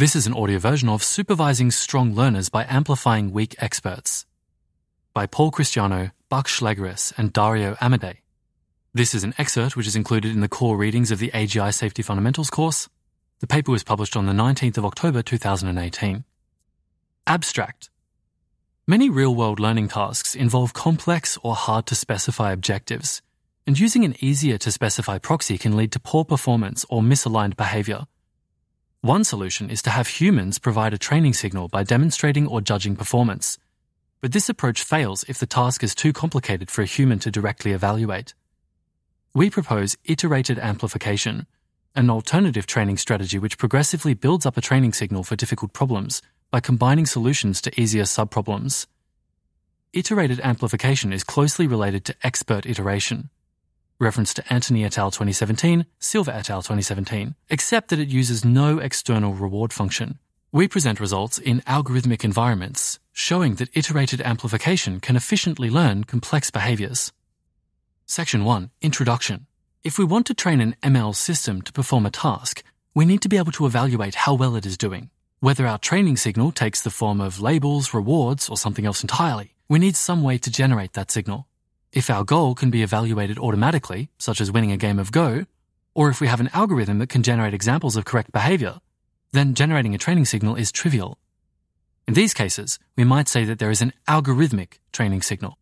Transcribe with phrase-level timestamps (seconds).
[0.00, 4.24] This is an audio version of Supervising Strong Learners by Amplifying Weak Experts
[5.12, 8.16] by Paul Christiano, Buck Shlegeris, and Dario Amodei.
[8.94, 12.00] This is an excerpt which is included in the core readings of the AGI Safety
[12.00, 12.88] Fundamentals course.
[13.40, 16.24] The paper was published on the 19th of October 2018.
[17.26, 17.90] Abstract.
[18.86, 23.20] Many real world learning tasks involve complex or hard to specify objectives,
[23.66, 28.06] and using an easier to specify proxy can lead to poor performance or misaligned behavior.
[29.02, 33.56] One solution is to have humans provide a training signal by demonstrating or judging performance.
[34.20, 37.72] But this approach fails if the task is too complicated for a human to directly
[37.72, 38.34] evaluate.
[39.32, 41.46] We propose iterated amplification,
[41.96, 46.60] an alternative training strategy which progressively builds up a training signal for difficult problems by
[46.60, 48.86] combining solutions to easier subproblems.
[49.94, 53.30] Iterated amplification is closely related to expert iteration
[54.00, 55.10] reference to Anthony et al.
[55.10, 56.62] 2017, Silver et al.
[56.62, 60.18] 2017, except that it uses no external reward function.
[60.50, 67.12] We present results in algorithmic environments showing that iterated amplification can efficiently learn complex behaviors.
[68.06, 69.46] Section 1 Introduction.
[69.84, 73.28] If we want to train an ML system to perform a task, we need to
[73.28, 75.10] be able to evaluate how well it is doing.
[75.38, 79.78] Whether our training signal takes the form of labels, rewards, or something else entirely, we
[79.78, 81.46] need some way to generate that signal.
[81.92, 85.46] If our goal can be evaluated automatically, such as winning a game of Go,
[85.92, 88.78] or if we have an algorithm that can generate examples of correct behavior,
[89.32, 91.18] then generating a training signal is trivial.
[92.06, 95.58] In these cases, we might say that there is an algorithmic training signal.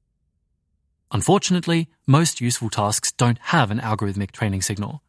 [1.10, 5.02] Unfortunately, most useful tasks don't have an algorithmic training signal.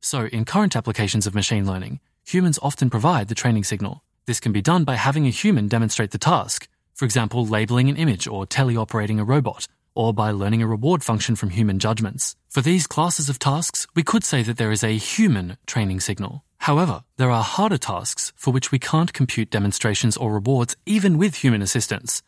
[0.00, 4.04] So, in current applications of machine learning, humans often provide the training signal.
[4.26, 7.96] This can be done by having a human demonstrate the task, for example, labeling an
[7.96, 12.36] image or teleoperating a robot, or by learning a reward function from human judgments.
[12.48, 16.44] For these classes of tasks, we could say that there is a human training signal.
[16.58, 21.36] However, there are harder tasks for which we can't compute demonstrations or rewards even with
[21.36, 22.22] human assistance,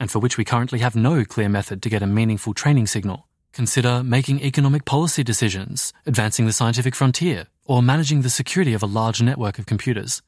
[0.00, 3.28] and for which we currently have no clear method to get a meaningful training signal.
[3.52, 8.86] Consider making economic policy decisions, advancing the scientific frontier, or managing the security of a
[8.86, 10.22] large network of computers.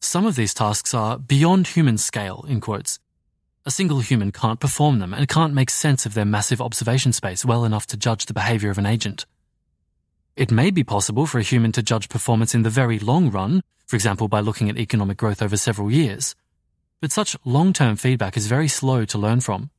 [0.00, 2.98] Some of these tasks are beyond human scale, in quotes,
[3.66, 7.44] a single human can't perform them and can't make sense of their massive observation space
[7.44, 9.26] well enough to judge the behavior of an agent.
[10.36, 13.62] It may be possible for a human to judge performance in the very long run,
[13.86, 16.34] for example by looking at economic growth over several years,
[17.00, 19.70] but such long term feedback is very slow to learn from.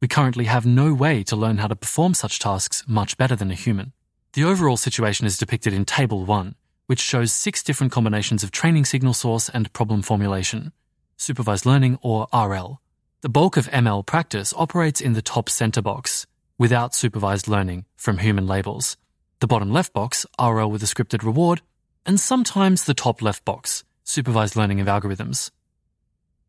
[0.00, 3.50] We currently have no way to learn how to perform such tasks much better than
[3.50, 3.92] a human.
[4.32, 6.54] The overall situation is depicted in Table 1,
[6.86, 10.72] which shows six different combinations of training signal source and problem formulation,
[11.16, 12.80] supervised learning or RL.
[13.22, 16.26] The bulk of ML practice operates in the top center box,
[16.58, 18.98] without supervised learning from human labels,
[19.40, 21.62] the bottom left box, RL with a scripted reward,
[22.04, 25.50] and sometimes the top left box, supervised learning of algorithms.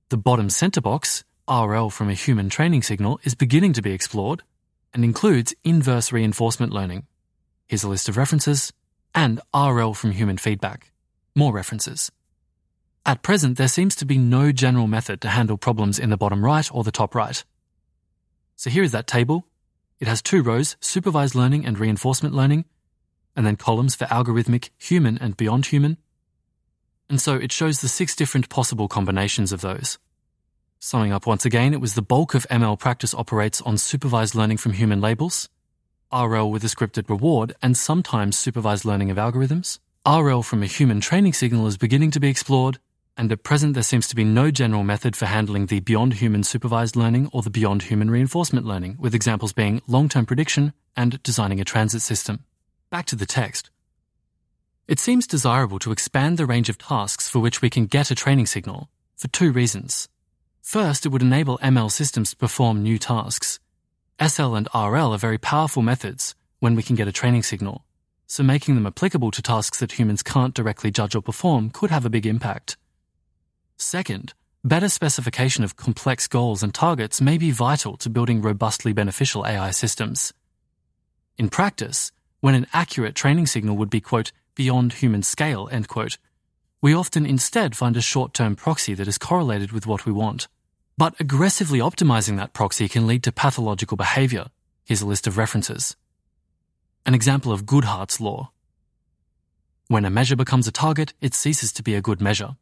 [0.09, 4.43] The bottom center box, RL from a human training signal, is beginning to be explored
[4.93, 7.07] and includes inverse reinforcement learning.
[7.67, 8.73] Here's a list of references,
[9.15, 10.91] and RL from human feedback.
[11.33, 12.11] More references.
[13.07, 16.43] At present, there seems to be no general method to handle problems in the bottom
[16.43, 17.41] right or the top right.
[18.57, 19.47] So here is that table.
[20.01, 22.65] It has two rows, supervised learning and reinforcement learning,
[23.33, 25.95] and then columns for algorithmic, human, and beyond human.
[27.09, 29.97] And so it shows the six different possible combinations of those.
[30.79, 34.57] Summing up once again, it was the bulk of ML practice operates on supervised learning
[34.57, 35.47] from human labels,
[36.11, 39.79] RL with a scripted reward, and sometimes supervised learning of algorithms.
[40.05, 42.79] RL from a human training signal is beginning to be explored,
[43.17, 46.43] and at present there seems to be no general method for handling the beyond human
[46.43, 51.21] supervised learning or the beyond human reinforcement learning, with examples being long term prediction and
[51.23, 52.45] designing a transit system.
[52.89, 53.71] Back to the text.
[54.87, 58.15] It seems desirable to expand the range of tasks for which we can get a
[58.15, 60.07] training signal for two reasons.
[60.61, 63.59] First, it would enable ML systems to perform new tasks.
[64.25, 67.83] SL and RL are very powerful methods when we can get a training signal,
[68.27, 72.05] so making them applicable to tasks that humans can't directly judge or perform could have
[72.05, 72.77] a big impact.
[73.79, 74.33] Second,
[74.63, 79.69] better specification of complex goals and targets may be vital to building robustly beneficial AI
[79.69, 80.33] systems.
[81.37, 86.17] In practice, when an accurate training signal would be, quote, beyond human scale, end quote,
[86.81, 90.47] we often instead find a short term proxy that is correlated with what we want.
[90.97, 94.47] But aggressively optimizing that proxy can lead to pathological behavior.
[94.85, 95.95] Here's a list of references.
[97.05, 98.51] An example of Goodhart's law.
[99.87, 102.57] When a measure becomes a target, it ceases to be a good measure.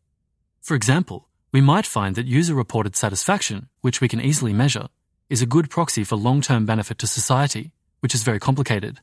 [0.65, 4.87] For example, we might find that user reported satisfaction, which we can easily measure,
[5.29, 8.99] is a good proxy for long term benefit to society, which is very complicated.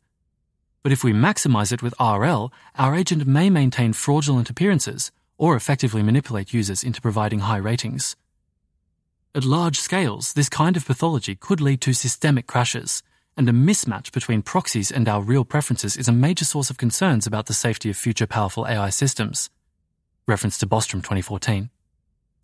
[0.82, 6.02] But if we maximize it with RL, our agent may maintain fraudulent appearances or effectively
[6.02, 8.16] manipulate users into providing high ratings.
[9.32, 13.04] At large scales, this kind of pathology could lead to systemic crashes,
[13.36, 17.24] and a mismatch between proxies and our real preferences is a major source of concerns
[17.24, 19.48] about the safety of future powerful AI systems.
[20.28, 21.68] Reference to Bostrom 2014.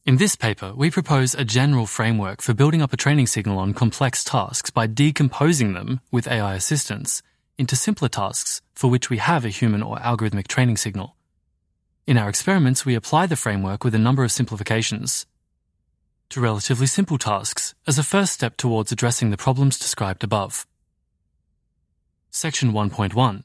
[0.04, 3.72] In this paper, we propose a general framework for building up a training signal on
[3.72, 7.22] complex tasks by decomposing them with AI assistance
[7.56, 11.14] into simpler tasks for which we have a human or algorithmic training signal.
[12.04, 15.26] In our experiments, we apply the framework with a number of simplifications
[16.30, 20.66] to relatively simple tasks as a first step towards addressing the problems described above.
[22.30, 23.44] Section 1.1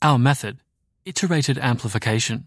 [0.00, 0.60] Our method
[1.04, 2.46] Iterated Amplification.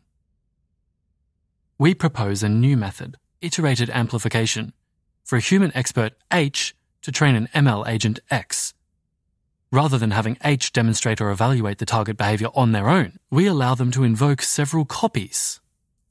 [1.77, 4.73] We propose a new method, iterated amplification,
[5.23, 8.73] for a human expert H to train an ML agent X.
[9.71, 13.75] Rather than having H demonstrate or evaluate the target behavior on their own, we allow
[13.75, 15.59] them to invoke several copies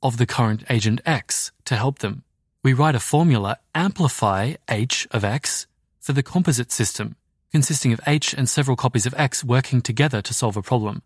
[0.03, 2.25] of the current agent X to help them.
[2.65, 5.67] We write a formula amplify H of X
[6.01, 7.17] for the composite system
[7.53, 11.03] consisting of H and several copies of X working together to solve a problem.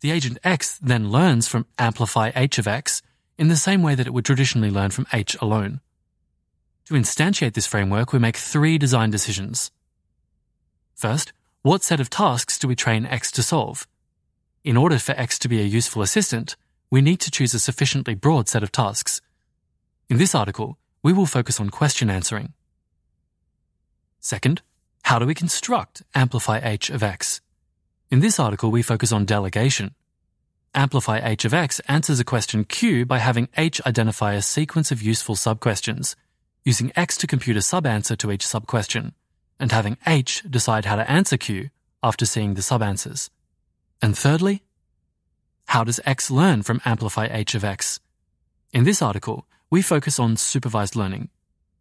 [0.00, 3.00] The agent X then learns from amplify H of X
[3.38, 5.80] in the same way that it would traditionally learn from H alone.
[6.86, 9.70] To instantiate this framework, we make three design decisions.
[10.94, 11.32] First,
[11.62, 13.86] what set of tasks do we train X to solve?
[14.62, 16.56] In order for X to be a useful assistant,
[16.90, 19.20] we need to choose a sufficiently broad set of tasks.
[20.08, 22.52] In this article, we will focus on question answering.
[24.20, 24.62] Second,
[25.04, 27.40] how do we construct amplify h of x?
[28.10, 29.94] In this article, we focus on delegation.
[30.74, 35.00] Amplify h of x answers a question q by having h identify a sequence of
[35.02, 36.16] useful subquestions,
[36.64, 39.12] using x to compute a subanswer to each subquestion,
[39.60, 41.70] and having h decide how to answer q
[42.02, 43.30] after seeing the subanswers.
[44.02, 44.62] And thirdly,
[45.66, 48.00] how does x learn from amplify h of x?
[48.72, 51.30] In this article, we focus on supervised learning,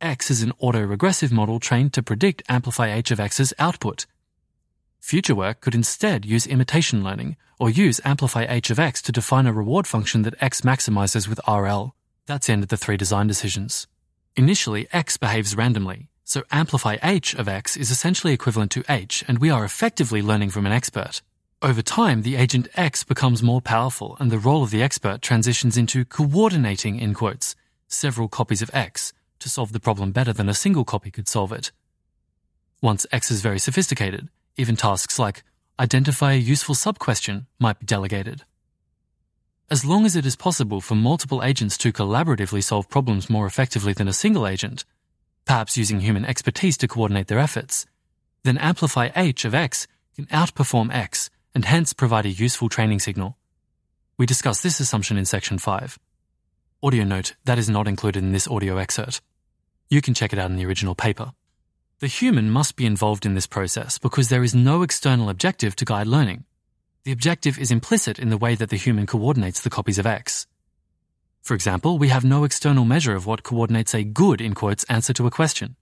[0.03, 4.05] X is an autoregressive model trained to predict amplify h of x's output.
[5.03, 9.45] Future work could instead use imitation learning or use amplify h of x to define
[9.45, 11.93] a reward function that x maximizes with RL.
[12.25, 13.85] That's the end of the three design decisions.
[14.37, 19.39] Initially, x behaves randomly, so amplify h of x is essentially equivalent to h, and
[19.39, 21.21] we are effectively learning from an expert.
[21.61, 25.75] Over time, the agent x becomes more powerful, and the role of the expert transitions
[25.75, 27.57] into coordinating, in quotes,
[27.89, 31.51] several copies of x to solve the problem better than a single copy could solve
[31.51, 31.73] it.
[32.81, 35.43] Once X is very sophisticated, even tasks like
[35.79, 38.43] identify a useful subquestion might be delegated.
[39.69, 43.93] As long as it is possible for multiple agents to collaboratively solve problems more effectively
[43.93, 44.85] than a single agent,
[45.45, 47.85] perhaps using human expertise to coordinate their efforts,
[48.43, 53.37] then amplify H of X can outperform X and hence provide a useful training signal.
[54.17, 55.97] We discuss this assumption in section 5.
[56.83, 59.21] Audio note that is not included in this audio excerpt.
[59.89, 61.33] You can check it out in the original paper.
[61.99, 65.85] The human must be involved in this process because there is no external objective to
[65.85, 66.43] guide learning.
[67.05, 70.47] The objective is implicit in the way that the human coordinates the copies of X.
[71.41, 75.13] For example, we have no external measure of what coordinates a good, in quotes, answer
[75.13, 75.75] to a question.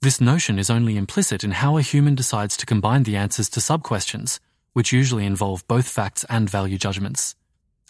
[0.00, 3.60] This notion is only implicit in how a human decides to combine the answers to
[3.60, 4.40] sub-questions,
[4.72, 7.34] which usually involve both facts and value judgments.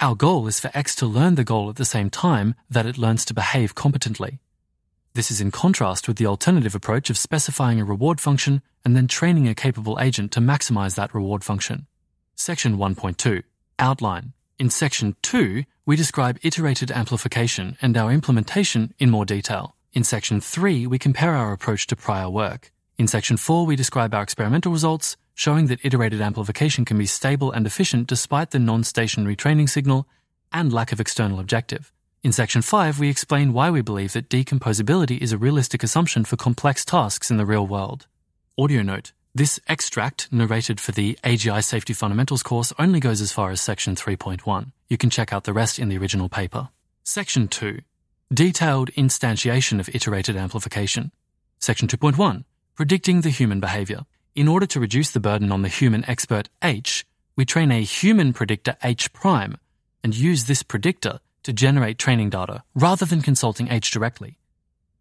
[0.01, 2.99] Our goal is for X to learn the goal at the same time that it
[2.99, 4.41] learns to behave competently.
[5.17, 9.09] This is in contrast with the alternative approach of specifying a reward function and then
[9.09, 11.87] training a capable agent to maximize that reward function.
[12.35, 13.43] Section 1.2
[13.79, 14.35] Outline.
[14.59, 19.75] In Section 2, we describe iterated amplification and our implementation in more detail.
[19.95, 22.71] In Section 3, we compare our approach to prior work.
[22.99, 27.51] In Section 4, we describe our experimental results, showing that iterated amplification can be stable
[27.51, 30.07] and efficient despite the non stationary training signal
[30.53, 31.91] and lack of external objective.
[32.27, 36.37] In section 5, we explain why we believe that decomposability is a realistic assumption for
[36.37, 38.09] complex tasks in the real world.
[38.59, 43.53] Audio note this extract, narrated for the AGI Safety Fundamentals course, only goes as far
[43.53, 44.73] as section 3.1.
[44.89, 46.71] You can check out the rest in the original paper.
[47.05, 47.79] Section 2
[48.35, 51.13] Detailed instantiation of iterated amplification.
[51.61, 52.43] Section 2.1
[52.75, 54.01] Predicting the human behavior.
[54.35, 57.07] In order to reduce the burden on the human expert H,
[57.37, 59.59] we train a human predictor H prime
[60.03, 64.37] and use this predictor to generate training data rather than consulting H directly.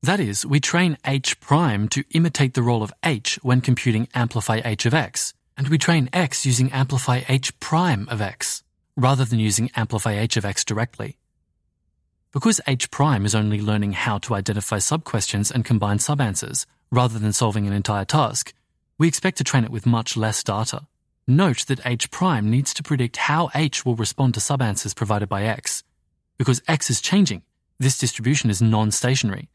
[0.04, 4.62] That is, we train H prime to imitate the role of H when computing amplify
[4.64, 8.64] H of X, and we train X using amplify H prime of X,
[8.96, 11.18] rather than using amplify H of X directly.
[12.32, 17.34] Because H prime is only learning how to identify subquestions and combine subanswers, rather than
[17.34, 18.54] solving an entire task,
[19.00, 20.86] we expect to train it with much less data.
[21.28, 25.46] Note that H prime needs to predict how H will respond to subanswers provided by
[25.46, 25.84] X,
[26.38, 27.44] Because x is changing,
[27.80, 29.50] this distribution is non-stationary,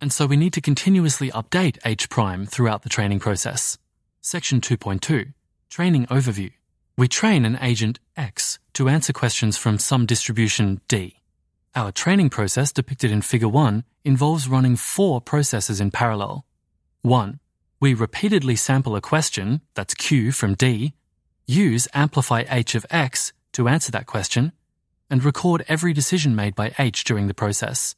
[0.00, 3.78] and so we need to continuously update h prime throughout the training process.
[4.20, 5.32] Section 2.2
[5.70, 6.52] Training Overview.
[6.98, 11.20] We train an agent X to answer questions from some distribution D.
[11.74, 16.46] Our training process depicted in Figure 1 involves running four processes in parallel.
[17.02, 17.38] 1.
[17.80, 20.94] We repeatedly sample a question, that's Q from D,
[21.46, 24.52] use amplify H of X to answer that question,
[25.10, 27.94] and record every decision made by H during the process.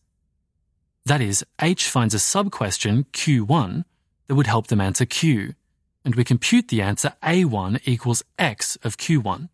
[1.05, 3.85] That is, H finds a sub-question, Q1,
[4.27, 5.55] that would help them answer Q,
[6.05, 9.49] and we compute the answer A1 equals X of Q1.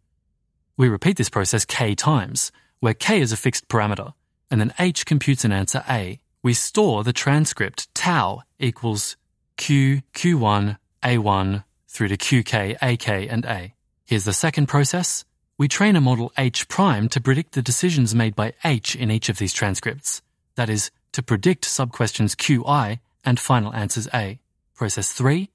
[0.77, 4.15] We repeat this process K times, where K is a fixed parameter,
[4.51, 6.21] and then H computes an answer A.
[6.43, 9.17] We store the transcript tau equals
[9.57, 13.75] Q, Q1, A1 through to QK, AK, and A.
[14.05, 15.25] Here's the second process.
[15.57, 19.29] We train a model H prime to predict the decisions made by H in each
[19.29, 20.21] of these transcripts.
[20.57, 24.41] That is, to predict subquestions QI and final answers A.
[24.75, 25.49] Process 3.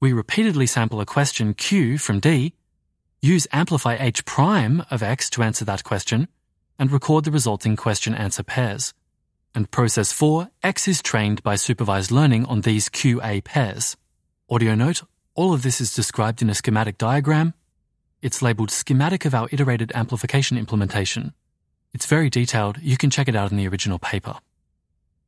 [0.00, 2.54] We repeatedly sample a question Q from D,
[3.22, 6.26] use amplify H prime of X to answer that question,
[6.76, 8.94] and record the resulting question answer pairs.
[9.54, 13.96] And process 4, X is trained by supervised learning on these QA pairs.
[14.50, 15.02] Audio note,
[15.36, 17.54] all of this is described in a schematic diagram.
[18.22, 21.34] It's labeled Schematic of our Iterated Amplification Implementation.
[21.92, 24.36] It's very detailed, you can check it out in the original paper.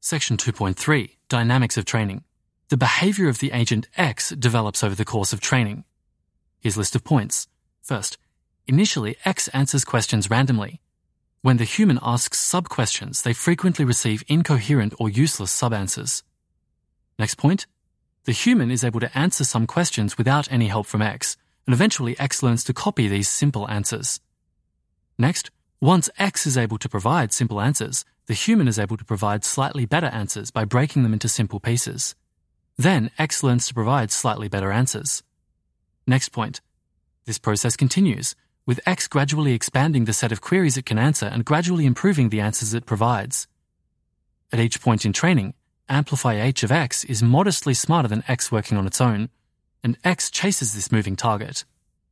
[0.00, 2.24] Section 2.3 Dynamics of Training.
[2.68, 5.84] The behavior of the agent X develops over the course of training.
[6.60, 7.46] Here's a list of points.
[7.82, 8.18] First,
[8.66, 10.80] initially X answers questions randomly,
[11.40, 16.24] when the human asks sub-questions, they frequently receive incoherent or useless sub-answers.
[17.18, 17.66] Next point.
[18.24, 21.37] The human is able to answer some questions without any help from X,
[21.68, 24.20] and eventually X learns to copy these simple answers.
[25.18, 25.50] Next,
[25.82, 29.84] once X is able to provide simple answers, the human is able to provide slightly
[29.84, 32.14] better answers by breaking them into simple pieces.
[32.78, 35.22] Then X learns to provide slightly better answers.
[36.06, 36.62] Next point.
[37.26, 38.34] This process continues,
[38.64, 42.40] with X gradually expanding the set of queries it can answer and gradually improving the
[42.40, 43.46] answers it provides.
[44.54, 45.52] At each point in training,
[45.86, 49.28] Amplify H of X is modestly smarter than X working on its own,
[49.82, 51.64] and X chases this moving target.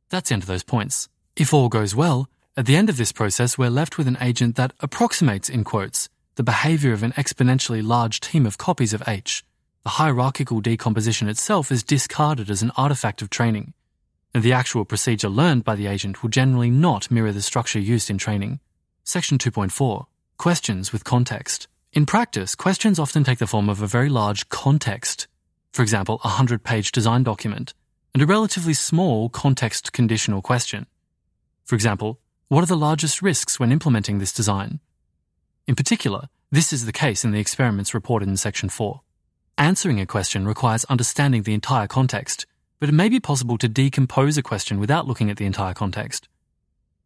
[0.09, 1.09] That's the end of those points.
[1.35, 4.55] If all goes well, at the end of this process, we're left with an agent
[4.55, 9.43] that approximates, in quotes, the behavior of an exponentially large team of copies of H.
[9.83, 13.73] The hierarchical decomposition itself is discarded as an artifact of training
[14.37, 18.09] and the actual procedure learned by the agent will generally not mirror the structure used
[18.09, 18.59] in training.
[19.03, 20.05] Section 2.4
[20.37, 21.67] Questions with context.
[21.93, 25.27] In practice, questions often take the form of a very large context,
[25.77, 27.75] for example, a 100 page design document,
[28.11, 30.87] and a relatively small context conditional question.
[31.65, 34.79] For example, what are the largest risks when implementing this design?
[35.67, 39.01] In particular, this is the case in the experiments reported in Section 4.
[39.59, 42.47] Answering a question requires understanding the entire context
[42.79, 46.27] but it may be possible to decompose a question without looking at the entire context.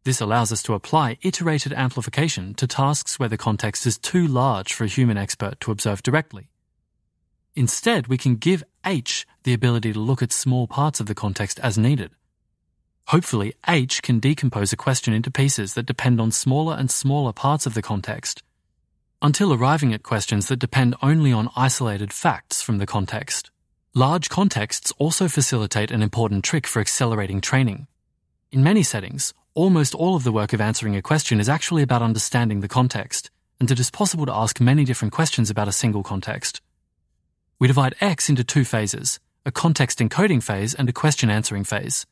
[0.04, 4.72] This allows us to apply iterated amplification to tasks where the context is too large
[4.72, 6.51] for a human expert to observe directly.
[7.54, 11.60] Instead, we can give H the ability to look at small parts of the context
[11.60, 12.12] as needed.
[13.08, 17.66] Hopefully, H can decompose a question into pieces that depend on smaller and smaller parts
[17.66, 18.42] of the context,
[19.20, 23.50] until arriving at questions that depend only on isolated facts from the context.
[23.94, 27.86] Large contexts also facilitate an important trick for accelerating training.
[28.50, 32.00] In many settings, almost all of the work of answering a question is actually about
[32.00, 33.30] understanding the context,
[33.60, 36.61] and it is possible to ask many different questions about a single context.
[37.62, 42.06] We divide X into two phases, a context encoding phase and a question answering phase.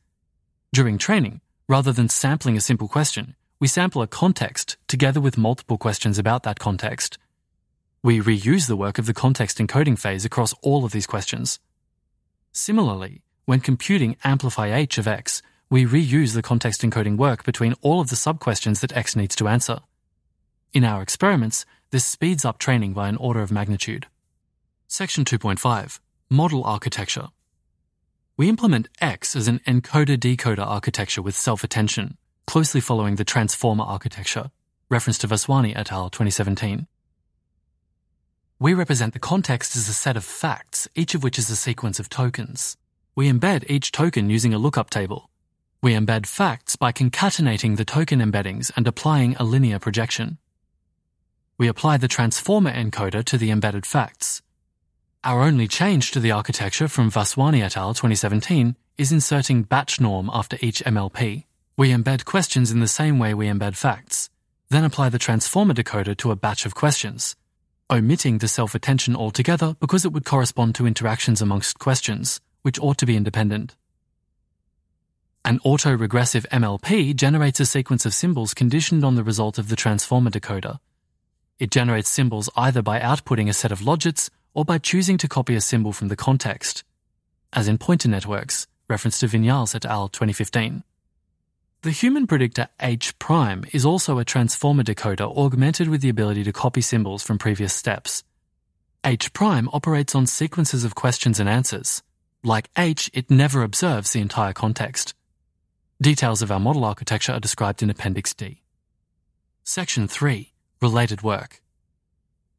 [0.71, 5.77] During training, rather than sampling a simple question, we sample a context together with multiple
[5.77, 7.17] questions about that context.
[8.01, 11.59] We reuse the work of the context encoding phase across all of these questions.
[12.53, 17.99] Similarly, when computing amplify h of x, we reuse the context encoding work between all
[17.99, 19.79] of the sub-questions that x needs to answer.
[20.71, 24.07] In our experiments, this speeds up training by an order of magnitude.
[24.93, 27.29] Section 2.5 Model Architecture
[28.35, 34.51] We implement X as an encoder-decoder architecture with self-attention, closely following the transformer architecture,
[34.89, 36.09] reference to Vaswani et al.
[36.09, 36.87] 2017.
[38.59, 41.97] We represent the context as a set of facts, each of which is a sequence
[41.97, 42.75] of tokens.
[43.15, 45.29] We embed each token using a lookup table.
[45.81, 50.37] We embed facts by concatenating the token embeddings and applying a linear projection.
[51.57, 54.41] We apply the transformer encoder to the embedded facts.
[55.23, 57.93] Our only change to the architecture from Vaswani et al.
[57.93, 61.45] 2017 is inserting batch norm after each MLP.
[61.77, 64.31] We embed questions in the same way we embed facts.
[64.71, 67.35] then apply the transformer decoder to a batch of questions,
[67.91, 73.05] omitting the self-attention altogether because it would correspond to interactions amongst questions, which ought to
[73.05, 73.75] be independent.
[75.45, 80.31] An autoregressive MLP generates a sequence of symbols conditioned on the result of the transformer
[80.31, 80.79] decoder.
[81.59, 85.55] It generates symbols either by outputting a set of logits or by choosing to copy
[85.55, 86.83] a symbol from the context,
[87.53, 90.09] as in pointer networks, reference to Vinyals et al.
[90.09, 90.83] 2015.
[91.83, 96.53] The human predictor H prime is also a transformer decoder augmented with the ability to
[96.53, 98.23] copy symbols from previous steps.
[99.03, 102.03] H prime operates on sequences of questions and answers.
[102.43, 105.15] Like H, it never observes the entire context.
[105.99, 108.61] Details of our model architecture are described in Appendix D.
[109.63, 111.61] Section 3 Related Work.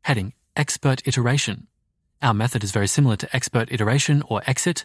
[0.02, 1.68] Heading Expert Iteration.
[2.22, 4.84] Our method is very similar to Expert Iteration or EXIT,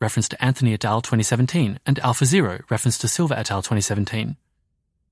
[0.00, 1.00] reference to Anthony et al.
[1.00, 3.62] 2017, and AlphaZero, reference to Silver et al.
[3.62, 4.36] 2017,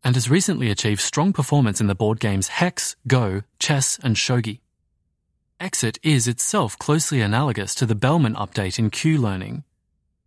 [0.03, 4.59] and has recently achieved strong performance in the board games Hex, Go, Chess, and Shogi.
[5.61, 9.63] Exit is itself closely analogous to the Bellman update in Q-learning,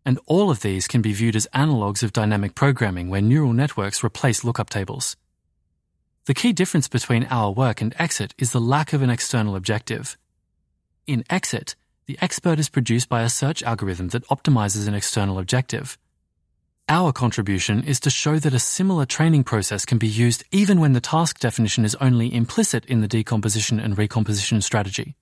[0.06, 4.02] and all of these can be viewed as analogues of dynamic programming where neural networks
[4.02, 5.18] replace lookup tables.
[6.24, 10.18] The key difference between our work and Exit is the lack of an external objective.
[11.06, 15.98] In Exit, the expert is produced by a search algorithm that optimizes an external objective.
[16.88, 20.94] Our contribution is to show that a similar training process can be used even when
[20.94, 25.16] the task definition is only implicit in the decomposition and recomposition strategy.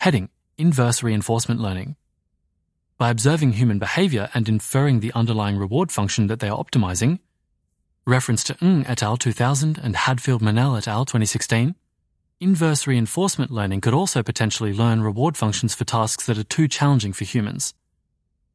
[0.00, 1.96] Heading Inverse Reinforcement Learning
[2.96, 7.18] by observing human behavior and inferring the underlying reward function that they are optimizing,
[8.06, 9.18] reference to Ng et al.
[9.18, 11.04] 2000 and Hadfield Menell et al.
[11.04, 11.74] 2016,
[12.40, 17.12] inverse reinforcement learning could also potentially learn reward functions for tasks that are too challenging
[17.12, 17.74] for humans.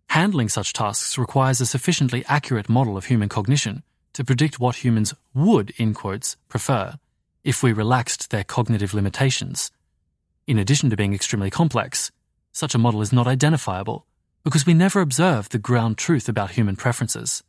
[0.09, 5.13] Handling such tasks requires a sufficiently accurate model of human cognition to predict what humans
[5.35, 6.95] would, in quotes, prefer
[7.43, 9.71] if we relaxed their cognitive limitations.
[10.47, 12.11] In addition to being extremely complex,
[12.51, 14.07] such a model is not identifiable
[14.43, 17.43] because we never observe the ground truth about human preferences.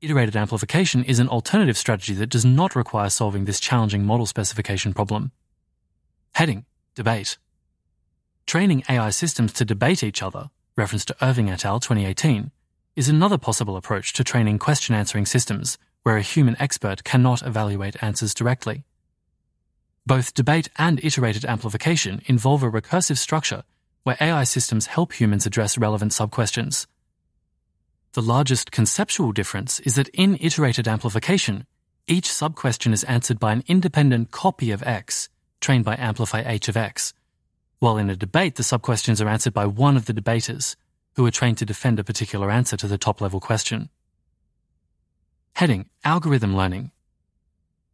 [0.00, 4.94] Iterated amplification is an alternative strategy that does not require solving this challenging model specification
[4.94, 5.30] problem.
[6.34, 6.64] Heading
[6.94, 7.36] Debate
[8.46, 11.78] Training AI systems to debate each other, reference to Irving et al.
[11.78, 12.50] 2018,
[12.96, 18.02] is another possible approach to training question answering systems where a human expert cannot evaluate
[18.02, 18.82] answers directly.
[20.06, 23.62] Both debate and iterated amplification involve a recursive structure
[24.02, 26.86] where AI systems help humans address relevant subquestions.
[28.14, 31.66] The largest conceptual difference is that in iterated amplification,
[32.06, 35.28] each subquestion is answered by an independent copy of X,
[35.62, 37.14] trained by Amplify H of X,
[37.78, 40.76] while in a debate the subquestions are answered by one of the debaters,
[41.14, 43.88] who are trained to defend a particular answer to the top level question.
[45.54, 46.90] Heading Algorithm Learning.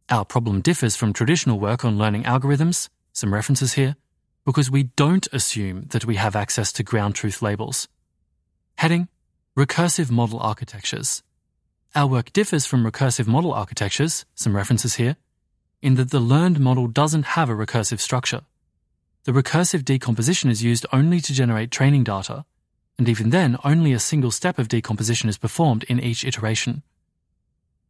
[0.09, 3.95] Our problem differs from traditional work on learning algorithms, some references here,
[4.45, 7.87] because we don't assume that we have access to ground truth labels.
[8.75, 9.07] Heading
[9.57, 11.21] Recursive Model Architectures.
[11.93, 15.17] Our work differs from recursive model architectures, some references here,
[15.81, 18.41] in that the learned model doesn't have a recursive structure.
[19.23, 22.45] The recursive decomposition is used only to generate training data,
[22.97, 26.83] and even then, only a single step of decomposition is performed in each iteration.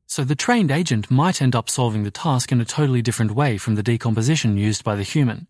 [0.06, 3.58] So the trained agent might end up solving the task in a totally different way
[3.58, 5.48] from the decomposition used by the human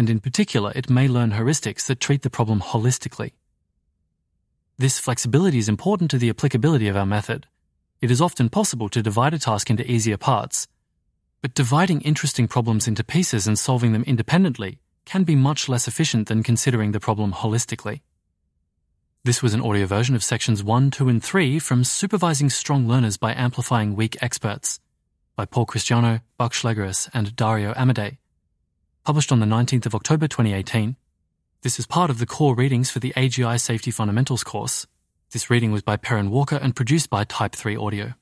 [0.00, 3.32] and in particular, it may learn heuristics that treat the problem holistically.
[4.78, 7.46] This flexibility is important to the applicability of our method.
[8.00, 10.68] It is often possible to divide a task into easier parts,
[11.42, 16.28] but dividing interesting problems into pieces and solving them independently can be much less efficient
[16.28, 18.00] than considering the problem holistically.
[19.24, 23.16] This was an audio version of sections 1, 2, and 3 from Supervising Strong Learners
[23.16, 24.80] by Amplifying Weak Experts
[25.36, 28.18] by Paul Christiano, Buck Shlegeris, and Dario Amodei
[29.04, 30.96] published on the 19th of October 2018.
[31.62, 34.86] This is part of the core readings for the AGI Safety Fundamentals course.
[35.32, 38.14] This reading was by Perrin Walker and produced by Type 3 Audio.